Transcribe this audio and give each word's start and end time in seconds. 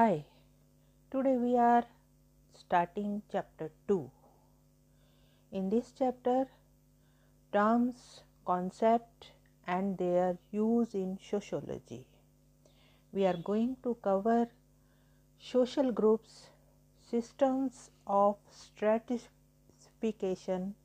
Hi, 0.00 0.24
today 1.10 1.36
we 1.36 1.58
are 1.58 1.84
starting 2.58 3.20
chapter 3.30 3.70
2. 3.86 4.10
In 5.52 5.68
this 5.68 5.92
chapter, 5.98 6.46
terms, 7.52 8.22
concept 8.46 9.32
and 9.66 9.98
their 9.98 10.38
use 10.52 10.94
in 10.94 11.18
sociology. 11.22 12.06
We 13.12 13.26
are 13.26 13.36
going 13.36 13.76
to 13.82 13.98
cover 14.00 14.48
social 15.38 15.92
groups, 15.92 16.48
systems 17.10 17.90
of 18.06 18.36
stratification, 18.48 20.76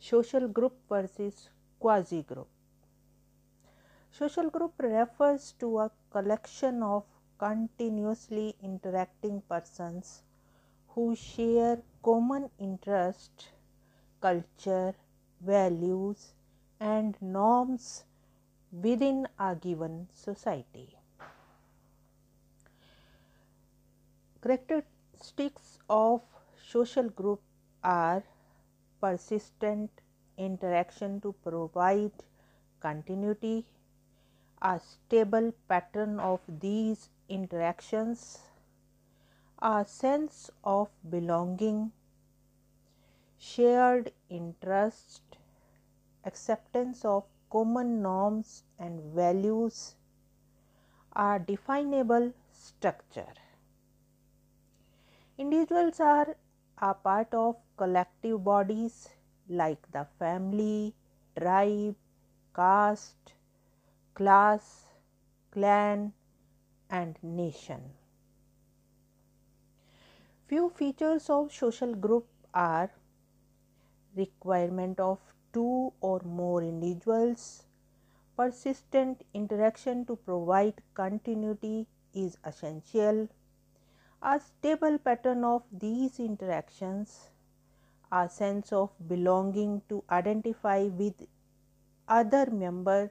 social 0.00 0.48
group 0.48 0.74
versus 0.88 1.50
quasi 1.78 2.24
group. 2.24 2.48
Social 4.10 4.50
group 4.50 4.72
refers 4.80 5.52
to 5.60 5.78
a 5.78 5.92
collection 6.10 6.82
of 6.82 7.04
continuously 7.44 8.54
interacting 8.62 9.42
persons 9.50 10.22
who 10.92 11.14
share 11.14 11.76
common 12.02 12.48
interest, 12.58 13.48
culture, 14.22 14.94
values, 15.42 16.32
and 16.80 17.20
norms 17.20 18.04
within 18.72 19.28
a 19.38 19.54
given 19.54 20.08
society. 20.14 20.88
Characteristics 24.42 25.78
of 25.90 26.22
social 26.72 27.10
group 27.10 27.42
are 27.82 28.22
persistent 29.02 29.90
interaction 30.38 31.20
to 31.20 31.34
provide 31.44 32.24
continuity, 32.80 33.66
a 34.62 34.80
stable 34.80 35.52
pattern 35.68 36.18
of 36.18 36.40
these 36.48 37.10
interactions, 37.28 38.38
a 39.60 39.84
sense 39.86 40.50
of 40.62 40.88
belonging, 41.08 41.92
shared 43.38 44.12
interest, 44.28 45.22
acceptance 46.24 47.04
of 47.04 47.24
common 47.50 48.02
norms 48.02 48.64
and 48.78 49.00
values, 49.14 49.96
a 51.14 51.38
definable 51.38 52.32
structure. 52.52 53.34
Individuals 55.38 56.00
are 56.00 56.36
a 56.78 56.94
part 56.94 57.32
of 57.34 57.56
collective 57.76 58.42
bodies 58.44 59.08
like 59.48 59.90
the 59.92 60.06
family, 60.18 60.94
tribe, 61.38 61.96
caste, 62.54 63.34
class, 64.14 64.86
clan, 65.50 66.12
and 66.90 67.16
nation. 67.22 67.92
Few 70.46 70.68
features 70.70 71.30
of 71.30 71.52
social 71.52 71.94
group 71.94 72.26
are 72.52 72.90
requirement 74.16 75.00
of 75.00 75.18
two 75.52 75.92
or 76.00 76.20
more 76.24 76.62
individuals, 76.62 77.64
persistent 78.36 79.24
interaction 79.32 80.04
to 80.06 80.16
provide 80.16 80.74
continuity 80.94 81.86
is 82.14 82.36
essential, 82.44 83.28
a 84.22 84.40
stable 84.40 84.98
pattern 84.98 85.44
of 85.44 85.62
these 85.72 86.18
interactions, 86.18 87.30
a 88.12 88.28
sense 88.28 88.72
of 88.72 88.90
belonging 89.08 89.82
to 89.88 90.02
identify 90.10 90.84
with 90.84 91.26
other 92.08 92.50
member 92.50 93.10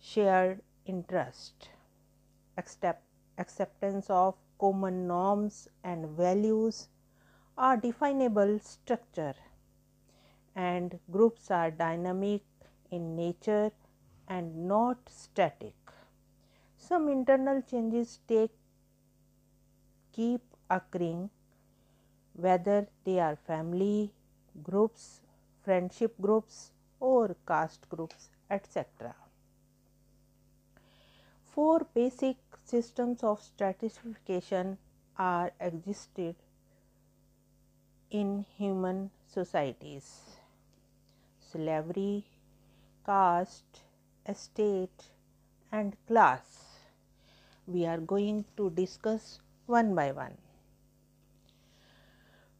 shared 0.00 0.62
interest, 0.86 1.68
accept, 2.56 3.02
acceptance 3.38 4.08
of 4.10 4.34
common 4.58 5.06
norms 5.06 5.68
and 5.84 6.08
values, 6.16 6.88
are 7.58 7.76
definable 7.76 8.58
structure 8.58 9.34
and 10.54 10.98
groups 11.10 11.50
are 11.50 11.70
dynamic 11.70 12.42
in 12.90 13.14
nature 13.16 13.70
and 14.28 14.68
not 14.68 14.98
static. 15.08 15.74
Some 16.76 17.08
internal 17.08 17.62
changes 17.62 18.20
take 18.28 18.50
keep 20.12 20.42
occurring 20.70 21.30
whether 22.34 22.86
they 23.04 23.18
are 23.20 23.36
family 23.36 24.12
groups, 24.62 25.20
friendship 25.62 26.14
groups 26.20 26.72
or 27.00 27.36
caste 27.46 27.88
groups 27.88 28.30
etc. 28.50 29.14
Four 31.44 31.86
basic 31.94 32.36
systems 32.66 33.22
of 33.22 33.40
stratification 33.40 34.76
are 35.16 35.52
existed 35.60 36.34
in 38.10 38.44
human 38.58 39.10
societies 39.34 40.08
slavery, 41.52 42.24
caste, 43.04 43.82
estate 44.28 45.04
and 45.72 45.96
class. 46.06 46.80
We 47.66 47.86
are 47.86 47.98
going 47.98 48.44
to 48.56 48.70
discuss 48.70 49.40
one 49.66 49.94
by 49.94 50.12
one. 50.12 50.36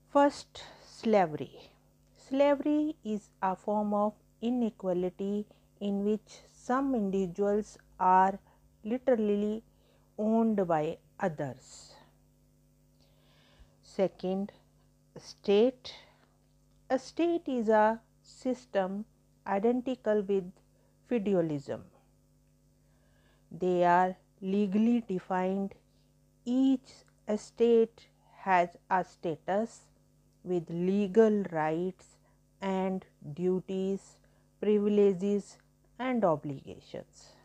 First, 0.08 0.62
slavery. 0.84 1.70
Slavery 2.16 2.96
is 3.04 3.28
a 3.42 3.54
form 3.54 3.92
of 3.92 4.14
inequality 4.40 5.46
in 5.80 6.04
which 6.04 6.40
some 6.52 6.94
individuals 6.94 7.76
are 8.00 8.38
literally 8.84 9.62
owned 10.18 10.66
by 10.66 10.98
others. 11.20 11.94
Second, 13.82 14.52
estate. 15.14 15.94
A 16.90 16.94
estate 16.94 17.48
is 17.48 17.68
a 17.68 18.00
system 18.22 19.04
identical 19.46 20.22
with 20.22 20.52
feudalism. 21.08 21.84
They 23.50 23.84
are 23.84 24.16
legally 24.40 25.00
defined. 25.00 25.74
Each 26.44 26.92
estate 27.28 28.08
has 28.40 28.76
a 28.90 29.04
status 29.04 29.80
with 30.44 30.68
legal 30.70 31.42
rights 31.50 32.16
and 32.60 33.04
duties, 33.34 34.16
privileges 34.60 35.58
and 35.98 36.24
obligations. 36.24 37.35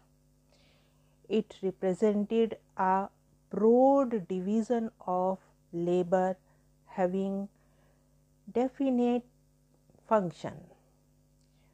It 1.39 1.55
represented 1.63 2.57
a 2.75 3.07
broad 3.49 4.27
division 4.27 4.91
of 5.07 5.39
labor 5.71 6.35
having 6.87 7.47
definite 8.51 9.23
function. 10.09 10.57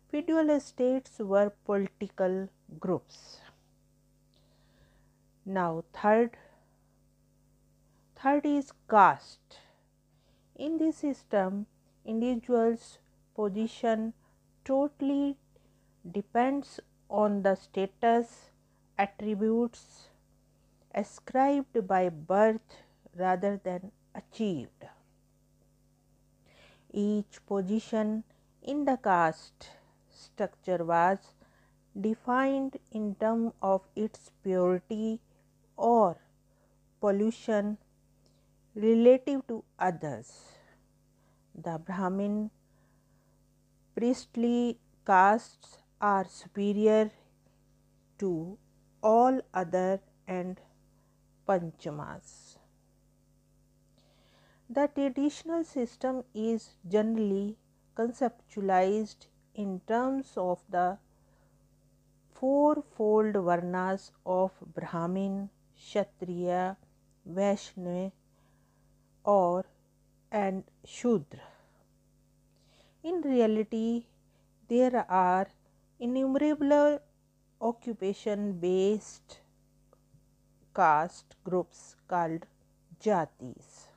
Feudal 0.10 0.52
estates 0.52 1.18
were 1.18 1.50
political 1.66 2.50
groups. 2.80 3.40
Now, 5.44 5.86
third, 5.92 6.38
third 8.16 8.46
is 8.46 8.72
caste. 8.88 9.58
In 10.56 10.78
this 10.78 10.98
system, 10.98 11.66
individuals' 12.06 13.00
position 13.36 14.14
totally 14.64 15.38
depends 16.20 16.80
on 17.10 17.42
the 17.42 17.56
status 17.56 18.52
attributes 18.98 20.08
ascribed 20.94 21.88
by 21.88 22.10
birth 22.10 22.84
rather 23.16 23.60
than 23.64 23.92
achieved. 24.16 24.86
Each 26.92 27.40
position 27.46 28.24
in 28.64 28.86
the 28.86 28.98
caste 28.98 29.70
structure 30.10 30.84
was 30.84 31.20
defined 32.00 32.78
in 32.92 33.16
terms 33.16 33.54
of 33.62 33.82
its 33.96 34.32
purity 34.44 35.20
or 35.76 36.18
pollution 37.00 37.78
relative 38.76 39.46
to 39.48 39.64
others. 39.80 40.32
The 41.54 41.78
Brahmin 41.78 42.52
priestly 43.96 44.80
castes 45.06 45.78
are 46.00 46.26
superior 46.26 47.12
to 48.20 48.58
all 49.02 49.42
other 49.54 50.00
and 50.28 50.60
panchamas. 51.48 52.58
The 54.70 54.88
traditional 54.88 55.64
system 55.64 56.24
is 56.34 56.72
generally 56.88 57.58
conceptualized 57.96 59.28
in 59.56 59.82
terms 59.88 60.34
of 60.36 60.60
the 60.70 60.98
fourfold 62.34 63.34
varnas 63.36 64.12
of 64.26 64.52
Brahmin, 64.76 65.50
Kshatriya, 65.76 66.78
Vaishya 67.28 68.12
or 69.24 69.66
and 70.32 70.64
Shudra. 70.86 71.42
In 73.04 73.22
reality, 73.22 74.06
there 74.68 75.06
are 75.10 75.48
innumerable 76.00 77.00
occupation 77.60 78.60
based 78.60 79.40
caste 80.76 81.36
groups 81.44 81.96
called 82.08 82.46
jatis. 83.02 83.88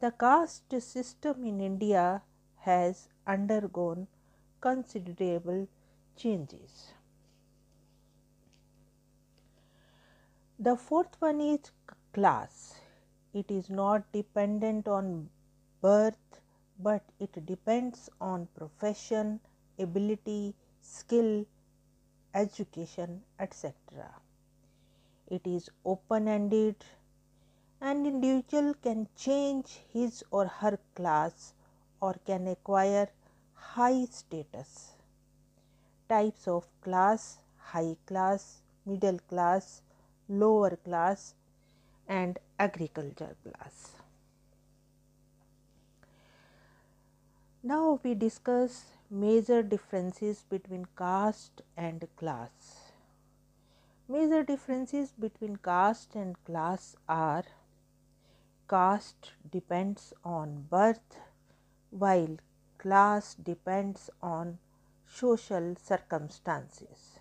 The 0.00 0.10
caste 0.10 0.80
system 0.80 1.44
in 1.44 1.60
India 1.60 2.22
has 2.60 3.08
undergone 3.26 4.06
considerable 4.60 5.68
changes. 6.16 6.92
The 10.58 10.76
fourth 10.76 11.20
one 11.20 11.40
is 11.40 11.70
class. 12.12 12.74
It 13.34 13.50
is 13.50 13.68
not 13.68 14.10
dependent 14.12 14.88
on 14.88 15.28
birth, 15.80 16.40
but 16.78 17.02
it 17.18 17.44
depends 17.46 18.08
on 18.20 18.48
profession, 18.54 19.40
ability, 19.78 20.54
skill, 20.80 21.44
education, 22.34 23.22
etc. 23.38 23.74
It 25.28 25.46
is 25.46 25.70
open 25.84 26.28
ended. 26.28 26.76
An 27.80 28.06
individual 28.06 28.74
can 28.74 29.08
change 29.16 29.80
his 29.92 30.24
or 30.30 30.46
her 30.46 30.78
class 30.94 31.52
or 32.00 32.14
can 32.26 32.46
acquire 32.48 33.08
high 33.54 34.04
status. 34.04 34.92
Types 36.08 36.46
of 36.46 36.66
class 36.82 37.38
high 37.72 37.96
class, 38.06 38.60
middle 38.84 39.18
class, 39.28 39.82
lower 40.28 40.76
class, 40.84 41.34
and 42.08 42.38
agriculture 42.58 43.34
class. 43.44 43.92
Now 47.62 48.00
we 48.02 48.14
discuss 48.14 48.84
major 49.12 49.62
differences 49.62 50.42
between 50.48 50.86
caste 50.96 51.60
and 51.76 52.08
class. 52.16 52.92
Major 54.08 54.42
differences 54.42 55.12
between 55.12 55.56
caste 55.56 56.14
and 56.14 56.34
class 56.46 56.96
are 57.06 57.44
caste 58.70 59.32
depends 59.50 60.14
on 60.24 60.66
birth 60.70 61.18
while 61.90 62.38
class 62.78 63.34
depends 63.34 64.08
on 64.22 64.56
social 65.06 65.76
circumstances. 65.76 67.18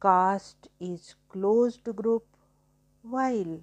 Caste 0.00 0.68
is 0.80 1.16
closed 1.28 1.84
group 1.94 2.24
while 3.02 3.62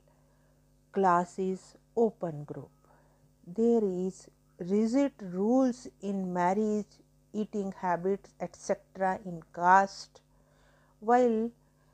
class 0.92 1.40
is 1.40 1.74
open 1.98 2.44
group. 2.44 2.70
There 3.48 3.84
is 3.84 4.28
rigid 4.60 5.12
rules 5.22 5.88
in 6.02 6.34
marriage, 6.34 6.88
eating 7.34 7.74
habits, 7.80 8.30
etc. 8.40 9.20
in 9.26 9.42
caste, 9.54 10.22
while 11.00 11.52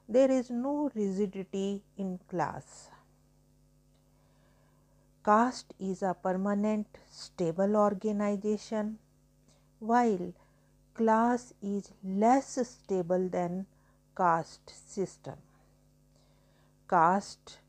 there 0.08 0.30
is 0.30 0.50
no 0.50 0.92
rigidity 0.94 1.82
in 1.98 2.20
class. 2.30 2.90
Caste 5.24 5.74
is 5.80 6.02
a 6.02 6.14
permanent, 6.14 6.88
stable 7.10 7.76
organization, 7.76 8.98
while 9.80 10.34
class 10.94 11.54
is 11.62 11.92
less 12.04 12.60
stable 12.68 13.30
than 13.30 13.66
caste 14.16 14.72
system. 14.90 15.36
Caste 16.90 17.60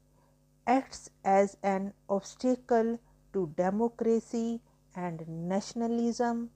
acts 0.66 1.10
as 1.24 1.56
an 1.62 1.92
obstacle 2.08 2.98
to 3.32 3.52
democracy 3.56 4.60
and 4.94 5.26
nationalism, 5.26 6.50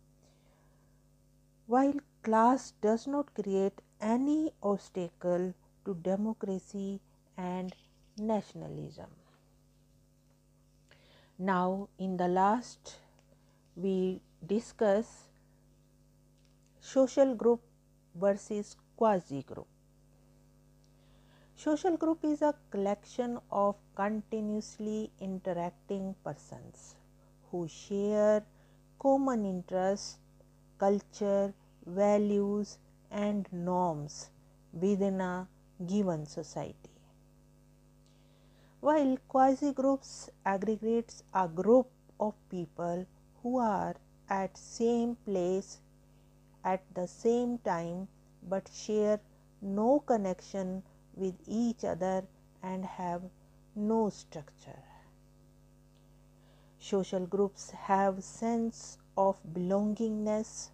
while 1.67 1.95
class 2.23 2.73
does 2.83 3.07
not 3.07 3.33
create 3.35 3.81
any 4.01 4.51
obstacle 4.63 5.55
to 5.85 5.95
democracy 6.03 7.01
and 7.37 7.75
nationalism. 8.19 9.11
Now, 11.39 11.89
in 11.99 12.17
the 12.17 12.29
last, 12.29 12.97
we 13.75 14.21
discuss 14.47 15.29
social 16.81 17.35
group 17.35 17.61
versus 18.15 18.77
quasi 18.97 19.43
group. 19.43 19.67
Social 21.55 21.97
group 21.97 22.19
is 22.23 22.43
a 22.43 22.55
collection 22.71 23.39
of 23.51 23.77
continuously 23.95 25.11
interacting 25.21 26.15
persons 26.23 26.97
who 27.57 27.67
share 27.69 28.43
common 28.99 29.45
interests, 29.47 30.19
culture, 30.79 31.55
values, 31.87 32.79
and 33.11 33.47
norms 33.51 34.31
within 34.73 35.21
a 35.21 35.49
given 35.87 36.27
society. 36.27 36.91
While 38.81 39.17
quasi 39.29 39.73
groups 39.73 40.29
aggregates 40.45 41.23
a 41.33 41.49
group 41.49 41.89
of 42.21 42.35
people 42.51 43.07
who 43.43 43.59
are 43.59 43.95
at 44.29 44.59
same 44.59 45.17
place 45.25 45.79
at 46.65 46.83
the 46.95 47.07
same 47.07 47.59
time 47.59 48.09
but 48.51 48.69
share 48.75 49.19
no 49.63 50.01
connection 50.01 50.83
with 51.15 51.35
each 51.47 51.85
other 51.85 52.25
and 52.63 52.85
have 52.85 53.23
no 53.75 54.11
structure. 54.11 54.96
Social 56.87 57.27
groups 57.27 57.73
have 57.73 58.23
sense 58.23 58.99
of 59.19 59.37
belongingness. 59.53 60.71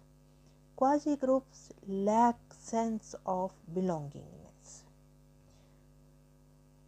Quasi 0.75 1.15
groups 1.15 1.71
lack 1.87 2.35
sense 2.53 3.15
of 3.25 3.51
belongingness. 3.73 4.83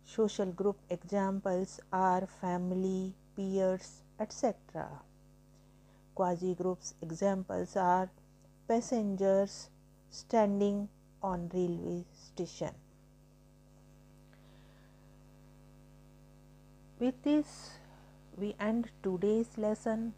Social 0.05 0.51
group 0.51 0.77
examples 0.91 1.79
are 1.91 2.27
family, 2.27 3.15
peers, 3.35 4.03
etc. 4.19 4.53
Quasi 6.13 6.53
groups 6.53 6.93
examples 7.01 7.75
are 7.75 8.11
passengers 8.67 9.69
standing 10.11 10.87
on 11.23 11.49
railway 11.51 12.05
station. 12.13 12.75
With 16.99 17.23
this 17.23 17.79
we 18.37 18.55
end 18.59 18.89
today's 19.01 19.57
lesson. 19.57 20.13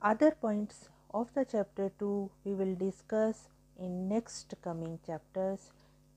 Other 0.00 0.30
points 0.30 0.88
of 1.12 1.32
the 1.34 1.44
chapter 1.44 1.90
2 1.98 2.30
we 2.44 2.54
will 2.54 2.74
discuss 2.74 3.48
in 3.78 4.08
next 4.08 4.54
coming 4.62 4.98
chapters. 5.06 5.72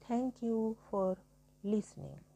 Thank 0.08 0.42
you 0.42 0.78
for 0.90 1.18
listening. 1.64 2.29